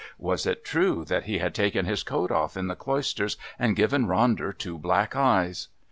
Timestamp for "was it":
0.17-0.65